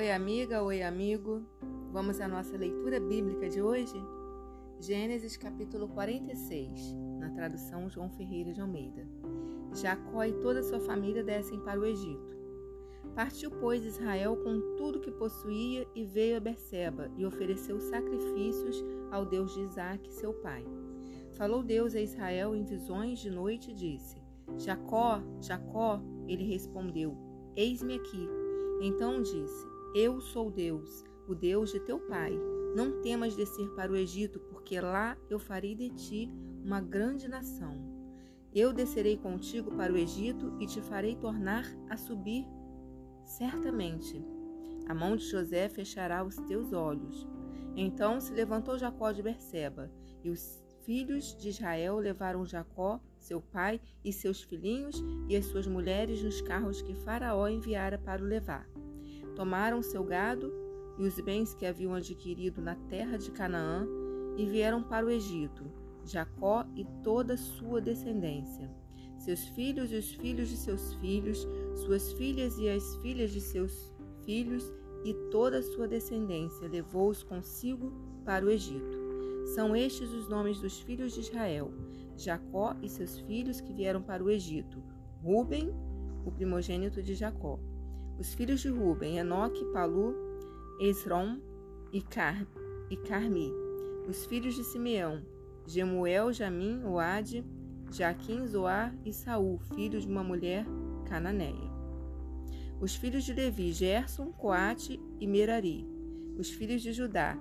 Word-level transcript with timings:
Oi, 0.00 0.10
amiga, 0.10 0.62
oi, 0.62 0.82
amigo. 0.82 1.42
Vamos 1.92 2.22
à 2.22 2.26
nossa 2.26 2.56
leitura 2.56 2.98
bíblica 2.98 3.50
de 3.50 3.60
hoje? 3.60 3.92
Gênesis 4.78 5.36
capítulo 5.36 5.88
46, 5.88 6.96
na 7.18 7.28
tradução 7.28 7.86
João 7.86 8.08
Ferreira 8.08 8.50
de 8.50 8.62
Almeida. 8.62 9.06
Jacó 9.74 10.24
e 10.24 10.32
toda 10.40 10.62
sua 10.62 10.80
família 10.80 11.22
descem 11.22 11.60
para 11.60 11.78
o 11.78 11.84
Egito. 11.84 12.34
Partiu, 13.14 13.50
pois, 13.50 13.84
Israel 13.84 14.38
com 14.38 14.74
tudo 14.78 15.00
que 15.00 15.10
possuía 15.10 15.86
e 15.94 16.06
veio 16.06 16.38
a 16.38 16.40
Berseba 16.40 17.10
e 17.18 17.26
ofereceu 17.26 17.78
sacrifícios 17.78 18.82
ao 19.10 19.26
Deus 19.26 19.52
de 19.52 19.60
Isaque, 19.60 20.14
seu 20.14 20.32
pai. 20.32 20.64
Falou 21.32 21.62
Deus 21.62 21.94
a 21.94 22.00
Israel 22.00 22.56
em 22.56 22.64
visões 22.64 23.18
de 23.18 23.28
noite 23.28 23.70
e 23.70 23.74
disse: 23.74 24.16
Jacó, 24.56 25.20
Jacó, 25.42 26.00
ele 26.26 26.44
respondeu: 26.44 27.14
Eis-me 27.54 27.96
aqui. 27.96 28.26
Então 28.80 29.20
disse: 29.20 29.69
Eu 29.92 30.20
sou 30.20 30.52
Deus, 30.52 31.04
o 31.26 31.34
Deus 31.34 31.72
de 31.72 31.80
teu 31.80 31.98
pai. 31.98 32.32
Não 32.76 33.02
temas 33.02 33.34
descer 33.34 33.68
para 33.70 33.90
o 33.90 33.96
Egito, 33.96 34.38
porque 34.38 34.80
lá 34.80 35.18
eu 35.28 35.36
farei 35.36 35.74
de 35.74 35.90
ti 35.90 36.30
uma 36.64 36.80
grande 36.80 37.26
nação. 37.26 37.76
Eu 38.54 38.72
descerei 38.72 39.16
contigo 39.16 39.72
para 39.72 39.92
o 39.92 39.96
Egito 39.96 40.56
e 40.60 40.66
te 40.66 40.80
farei 40.80 41.16
tornar 41.16 41.66
a 41.88 41.96
subir 41.96 42.46
certamente. 43.24 44.24
A 44.86 44.94
mão 44.94 45.16
de 45.16 45.28
José 45.28 45.68
fechará 45.68 46.22
os 46.22 46.36
teus 46.36 46.72
olhos. 46.72 47.26
Então 47.74 48.20
se 48.20 48.32
levantou 48.32 48.78
Jacó 48.78 49.10
de 49.10 49.24
Berseba, 49.24 49.90
e 50.22 50.30
os 50.30 50.62
filhos 50.84 51.36
de 51.36 51.48
Israel 51.48 51.98
levaram 51.98 52.46
Jacó, 52.46 53.00
seu 53.18 53.40
pai, 53.40 53.80
e 54.04 54.12
seus 54.12 54.40
filhinhos 54.40 55.02
e 55.28 55.34
as 55.34 55.46
suas 55.46 55.66
mulheres 55.66 56.22
nos 56.22 56.40
carros 56.40 56.80
que 56.80 56.94
Faraó 56.94 57.48
enviara 57.48 57.98
para 57.98 58.22
o 58.22 58.26
levar. 58.26 58.68
Tomaram 59.34 59.82
seu 59.82 60.04
gado 60.04 60.52
e 60.98 61.04
os 61.04 61.18
bens 61.20 61.54
que 61.54 61.64
haviam 61.64 61.94
adquirido 61.94 62.60
na 62.60 62.74
terra 62.74 63.16
de 63.16 63.30
Canaã 63.30 63.86
e 64.36 64.44
vieram 64.44 64.82
para 64.82 65.06
o 65.06 65.10
Egito, 65.10 65.64
Jacó 66.04 66.64
e 66.74 66.84
toda 67.02 67.36
sua 67.36 67.80
descendência, 67.80 68.70
seus 69.18 69.44
filhos 69.48 69.92
e 69.92 69.96
os 69.96 70.12
filhos 70.12 70.48
de 70.48 70.56
seus 70.56 70.94
filhos, 70.94 71.46
suas 71.76 72.12
filhas 72.12 72.58
e 72.58 72.68
as 72.68 72.96
filhas 72.96 73.30
de 73.30 73.40
seus 73.40 73.92
filhos 74.24 74.72
e 75.04 75.14
toda 75.30 75.58
a 75.58 75.62
sua 75.62 75.88
descendência 75.88 76.68
levou-os 76.68 77.22
consigo 77.22 77.92
para 78.24 78.44
o 78.44 78.50
Egito. 78.50 78.98
São 79.54 79.74
estes 79.74 80.10
os 80.10 80.28
nomes 80.28 80.60
dos 80.60 80.80
filhos 80.80 81.12
de 81.12 81.20
Israel: 81.20 81.72
Jacó 82.16 82.76
e 82.82 82.88
seus 82.88 83.18
filhos 83.20 83.60
que 83.60 83.72
vieram 83.72 84.02
para 84.02 84.22
o 84.22 84.30
Egito, 84.30 84.82
Ruben, 85.22 85.70
o 86.24 86.30
primogênito 86.30 87.02
de 87.02 87.14
Jacó. 87.14 87.58
Os 88.20 88.34
filhos 88.34 88.60
de 88.60 88.68
Ruben, 88.68 89.16
Enoque, 89.16 89.64
Palu, 89.72 90.14
Esrom 90.78 91.40
e, 91.90 92.02
Car 92.02 92.46
e 92.90 92.96
Carmi. 92.98 93.50
Os 94.06 94.26
filhos 94.26 94.54
de 94.54 94.62
Simeão, 94.62 95.22
Gemuel, 95.66 96.30
Jamim, 96.30 96.84
Oade, 96.84 97.42
Jaquim, 97.90 98.46
Zoar 98.46 98.94
e 99.06 99.12
Saul, 99.14 99.58
filho 99.74 99.98
de 99.98 100.06
uma 100.06 100.22
mulher 100.22 100.66
cananeia. 101.06 101.70
Os 102.78 102.94
filhos 102.94 103.24
de 103.24 103.32
Levi, 103.32 103.72
Gerson, 103.72 104.32
Coate 104.32 105.00
e 105.18 105.26
Merari. 105.26 105.88
Os 106.36 106.50
filhos 106.50 106.82
de 106.82 106.92
Judá, 106.92 107.38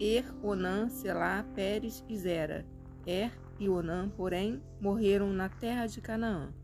Er, 0.00 0.24
Onã, 0.42 0.88
Selá, 0.88 1.44
Pérez 1.54 2.02
e 2.08 2.16
Zera. 2.16 2.64
Er 3.06 3.30
e 3.58 3.68
Onã, 3.68 4.08
porém, 4.08 4.62
morreram 4.80 5.30
na 5.30 5.50
terra 5.50 5.86
de 5.86 6.00
Canaã. 6.00 6.54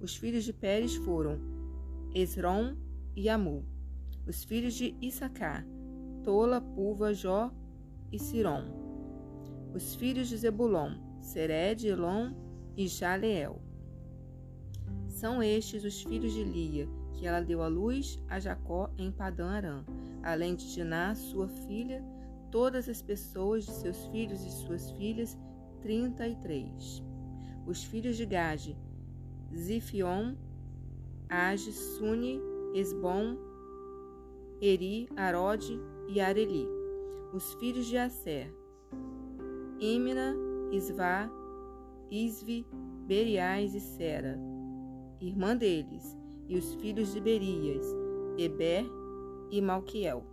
Os 0.00 0.16
filhos 0.16 0.44
de 0.44 0.52
Pérez 0.54 0.96
foram 0.96 1.38
Esrom, 2.14 2.74
e 3.14 3.28
Amu. 3.28 3.64
Os 4.26 4.44
filhos 4.44 4.74
de 4.74 4.96
Issacar, 5.00 5.66
Tola, 6.22 6.60
Puva, 6.60 7.12
Jó 7.12 7.50
e 8.10 8.18
Sirom. 8.18 8.64
Os 9.74 9.94
filhos 9.94 10.28
de 10.28 10.36
Zebulon, 10.36 10.94
Sered, 11.20 11.86
Elon 11.86 12.32
e 12.76 12.86
Jaleel. 12.86 13.60
São 15.08 15.42
estes 15.42 15.84
os 15.84 16.02
filhos 16.02 16.32
de 16.32 16.44
Lia, 16.44 16.88
que 17.12 17.26
ela 17.26 17.40
deu 17.40 17.62
à 17.62 17.68
luz 17.68 18.22
a 18.28 18.38
Jacó 18.38 18.90
em 18.96 19.10
Padã 19.10 19.48
Arã, 19.48 19.84
além 20.22 20.54
de 20.54 20.72
Diná, 20.72 21.14
sua 21.14 21.48
filha, 21.48 22.04
todas 22.50 22.88
as 22.88 23.02
pessoas 23.02 23.64
de 23.64 23.72
seus 23.72 24.06
filhos 24.06 24.44
e 24.44 24.50
suas 24.50 24.90
filhas, 24.92 25.36
trinta 25.80 26.26
e 26.28 26.36
três. 26.36 27.02
Os 27.66 27.82
filhos 27.82 28.16
de 28.16 28.26
Gade, 28.26 28.76
Zifion, 29.54 30.34
Age, 31.28 31.72
Suni 31.72 32.51
Esbom, 32.74 33.36
Eri, 34.60 35.06
Arode 35.14 35.78
e 36.08 36.20
Areli. 36.20 36.66
Os 37.34 37.52
filhos 37.54 37.84
de 37.84 37.98
Asser, 37.98 38.50
Imna, 39.78 40.34
Isvá, 40.70 41.30
Isvi, 42.10 42.66
Beriais 43.06 43.74
e 43.74 43.80
Sera, 43.80 44.38
irmã 45.20 45.54
deles, 45.54 46.16
e 46.48 46.56
os 46.56 46.74
filhos 46.76 47.12
de 47.12 47.20
Berias, 47.20 47.86
Eber 48.38 48.86
e 49.50 49.60
Malquiel. 49.60 50.24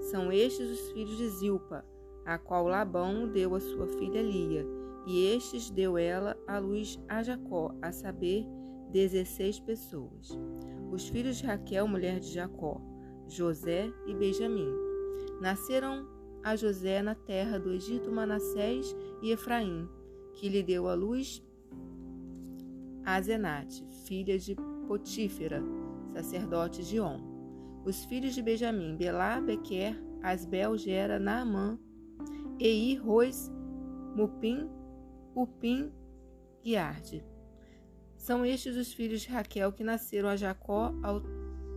São 0.00 0.30
estes 0.30 0.68
os 0.68 0.92
filhos 0.92 1.16
de 1.16 1.28
Zilpa, 1.28 1.84
a 2.26 2.36
qual 2.36 2.66
Labão 2.66 3.28
deu 3.28 3.54
a 3.54 3.60
sua 3.60 3.86
filha 3.86 4.20
Lia, 4.20 4.66
e 5.06 5.26
estes 5.26 5.70
deu 5.70 5.96
ela 5.96 6.36
à 6.46 6.58
luz 6.58 6.98
a 7.08 7.22
Jacó, 7.22 7.74
a 7.80 7.92
saber, 7.92 8.46
dezesseis 8.90 9.58
pessoas 9.58 10.38
os 10.94 11.08
filhos 11.08 11.38
de 11.38 11.46
Raquel, 11.46 11.88
mulher 11.88 12.20
de 12.20 12.32
Jacó, 12.32 12.80
José 13.28 13.92
e 14.06 14.14
Benjamim. 14.14 14.72
Nasceram 15.40 16.06
a 16.42 16.54
José 16.54 17.02
na 17.02 17.14
terra 17.14 17.58
do 17.58 17.72
Egito 17.72 18.12
Manassés 18.12 18.94
e 19.20 19.32
Efraim, 19.32 19.88
que 20.34 20.48
lhe 20.48 20.62
deu 20.62 20.88
a 20.88 20.94
luz 20.94 21.42
a 23.04 23.20
Zenate, 23.20 23.84
filha 24.06 24.38
de 24.38 24.54
Potífera, 24.86 25.62
sacerdote 26.12 26.84
de 26.84 27.00
On. 27.00 27.20
Os 27.84 28.04
filhos 28.04 28.34
de 28.34 28.40
Benjamim, 28.40 28.96
Belá, 28.96 29.40
Bequer, 29.40 30.00
Asbel, 30.22 30.76
Gera, 30.78 31.18
Naamã, 31.18 31.78
Ei, 32.58 32.94
Rois, 32.94 33.52
Mupim, 34.14 34.70
Upim 35.34 35.92
e 36.64 36.76
Arde. 36.76 37.33
São 38.24 38.42
estes 38.42 38.74
os 38.78 38.90
filhos 38.90 39.20
de 39.20 39.28
Raquel 39.28 39.70
que 39.70 39.84
nasceram 39.84 40.30
a 40.30 40.34
Jacó, 40.34 40.94
ao 41.02 41.20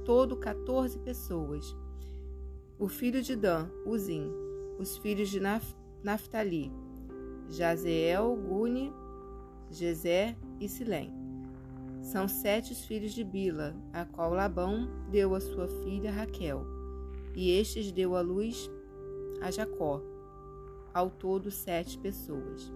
todo 0.05 0.37
14 0.37 0.97
pessoas. 0.99 1.75
O 2.79 2.87
filho 2.87 3.21
de 3.21 3.35
Dan, 3.35 3.69
Uzim. 3.85 4.31
Os 4.79 4.97
filhos 4.97 5.27
de 5.27 5.41
Naf 5.41 5.75
Naftali, 6.01 6.71
Jazeel, 7.49 8.33
Guni, 8.37 8.93
Jezé 9.69 10.37
e 10.57 10.69
Silém. 10.69 11.13
São 12.01 12.29
sete 12.29 12.71
os 12.71 12.85
filhos 12.85 13.11
de 13.11 13.25
Bila, 13.25 13.75
a 13.91 14.05
qual 14.05 14.33
Labão 14.33 14.87
deu 15.11 15.35
a 15.35 15.41
sua 15.41 15.67
filha 15.67 16.13
Raquel, 16.13 16.65
e 17.35 17.51
estes 17.59 17.91
deu 17.91 18.15
a 18.15 18.21
luz 18.21 18.71
a 19.41 19.51
Jacó, 19.51 20.01
ao 20.93 21.09
todo 21.09 21.51
sete 21.51 21.97
pessoas. 21.97 22.71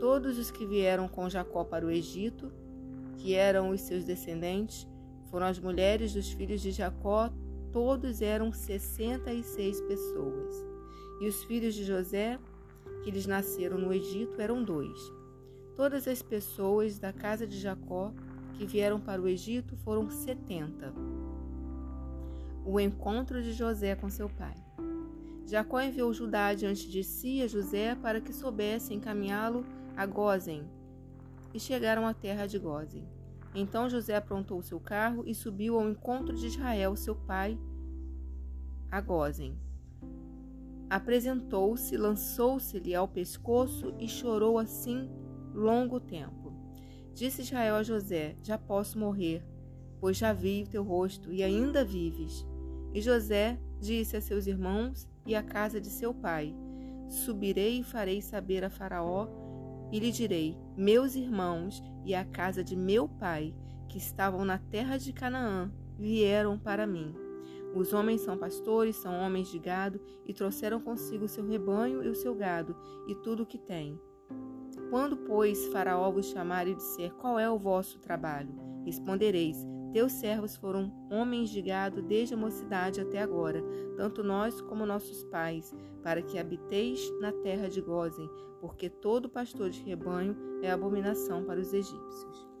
Todos 0.00 0.38
os 0.38 0.50
que 0.50 0.64
vieram 0.64 1.06
com 1.06 1.28
Jacó 1.28 1.64
para 1.64 1.84
o 1.84 1.90
Egito 1.90 2.50
que 3.16 3.34
eram 3.34 3.70
os 3.70 3.80
seus 3.80 4.04
descendentes, 4.04 4.86
foram 5.30 5.46
as 5.46 5.58
mulheres 5.58 6.12
dos 6.12 6.30
filhos 6.30 6.60
de 6.60 6.70
Jacó, 6.70 7.30
todos 7.72 8.20
eram 8.20 8.52
sessenta 8.52 9.32
e 9.32 9.42
seis 9.42 9.80
pessoas. 9.80 10.54
E 11.20 11.26
os 11.26 11.42
filhos 11.44 11.74
de 11.74 11.84
José, 11.84 12.38
que 13.02 13.10
lhes 13.10 13.26
nasceram 13.26 13.78
no 13.78 13.92
Egito, 13.92 14.40
eram 14.40 14.62
dois. 14.62 14.98
Todas 15.74 16.06
as 16.06 16.20
pessoas 16.20 16.98
da 16.98 17.12
casa 17.12 17.46
de 17.46 17.58
Jacó 17.58 18.12
que 18.54 18.66
vieram 18.66 19.00
para 19.00 19.22
o 19.22 19.26
Egito 19.26 19.76
foram 19.76 20.10
setenta. 20.10 20.92
O 22.64 22.78
encontro 22.78 23.42
de 23.42 23.52
José 23.52 23.94
com 23.94 24.10
seu 24.10 24.28
pai. 24.28 24.54
Jacó 25.46 25.80
enviou 25.80 26.12
Judá 26.12 26.54
diante 26.54 26.88
de 26.88 27.02
si 27.02 27.42
a 27.42 27.48
José 27.48 27.94
para 27.94 28.20
que 28.20 28.32
soubesse 28.32 28.94
encaminhá-lo 28.94 29.64
a 29.96 30.06
Gozen, 30.06 30.64
e 31.54 31.60
chegaram 31.60 32.06
à 32.06 32.14
terra 32.14 32.46
de 32.46 32.58
Gozen. 32.58 33.06
Então 33.54 33.88
José 33.88 34.16
aprontou 34.16 34.62
seu 34.62 34.80
carro 34.80 35.24
e 35.26 35.34
subiu 35.34 35.78
ao 35.78 35.88
encontro 35.88 36.34
de 36.34 36.46
Israel, 36.46 36.96
seu 36.96 37.14
pai, 37.14 37.58
a 38.90 39.00
Gozen. 39.00 39.58
Apresentou-se, 40.88 41.96
lançou-se-lhe 41.96 42.94
ao 42.94 43.08
pescoço 43.08 43.94
e 43.98 44.08
chorou 44.08 44.58
assim 44.58 45.10
longo 45.54 46.00
tempo. 46.00 46.52
Disse 47.14 47.42
Israel 47.42 47.76
a 47.76 47.82
José: 47.82 48.36
Já 48.42 48.56
posso 48.56 48.98
morrer, 48.98 49.44
pois 50.00 50.16
já 50.16 50.32
vi 50.32 50.64
o 50.66 50.70
teu 50.70 50.82
rosto 50.82 51.32
e 51.32 51.42
ainda 51.42 51.84
vives. 51.84 52.46
E 52.92 53.00
José 53.00 53.58
disse 53.80 54.16
a 54.16 54.20
seus 54.20 54.46
irmãos 54.46 55.08
e 55.26 55.34
à 55.34 55.42
casa 55.42 55.80
de 55.80 55.88
seu 55.88 56.12
pai: 56.14 56.54
Subirei 57.08 57.80
e 57.80 57.84
farei 57.84 58.20
saber 58.22 58.64
a 58.64 58.70
Faraó 58.70 59.41
e 59.92 60.00
lhe 60.00 60.10
direi: 60.10 60.56
Meus 60.76 61.14
irmãos 61.14 61.82
e 62.04 62.14
a 62.14 62.24
casa 62.24 62.64
de 62.64 62.74
meu 62.74 63.06
pai, 63.06 63.54
que 63.88 63.98
estavam 63.98 64.44
na 64.44 64.58
terra 64.58 64.96
de 64.96 65.12
Canaã, 65.12 65.70
vieram 65.98 66.58
para 66.58 66.86
mim. 66.86 67.14
Os 67.74 67.92
homens 67.92 68.22
são 68.22 68.36
pastores, 68.36 68.96
são 68.96 69.14
homens 69.20 69.48
de 69.48 69.58
gado, 69.58 70.00
e 70.26 70.32
trouxeram 70.32 70.80
consigo 70.80 71.26
o 71.26 71.28
seu 71.28 71.46
rebanho 71.46 72.02
e 72.02 72.08
o 72.08 72.14
seu 72.14 72.34
gado, 72.34 72.74
e 73.06 73.14
tudo 73.16 73.42
o 73.42 73.46
que 73.46 73.58
têm. 73.58 74.00
Quando, 74.90 75.16
pois, 75.16 75.66
Faraó 75.68 76.10
vos 76.10 76.26
chamar 76.26 76.66
e 76.66 76.74
disser 76.74 77.12
qual 77.14 77.38
é 77.38 77.48
o 77.48 77.58
vosso 77.58 77.98
trabalho, 77.98 78.54
respondereis: 78.84 79.56
Teus 79.92 80.12
servos 80.12 80.56
foram 80.56 80.90
homens 81.10 81.50
de 81.50 81.60
gado 81.60 82.00
desde 82.00 82.34
a 82.34 82.36
mocidade 82.36 83.00
até 83.00 83.20
agora, 83.20 83.62
tanto 83.96 84.24
nós 84.24 84.60
como 84.62 84.86
nossos 84.86 85.22
pais, 85.24 85.74
para 86.02 86.22
que 86.22 86.38
habiteis 86.38 87.00
na 87.20 87.30
terra 87.30 87.68
de 87.68 87.80
Gozem, 87.80 88.28
porque 88.60 88.88
todo 88.88 89.28
pastor 89.28 89.68
de 89.68 89.82
rebanho 89.82 90.34
é 90.62 90.70
abominação 90.70 91.44
para 91.44 91.60
os 91.60 91.74
egípcios. 91.74 92.51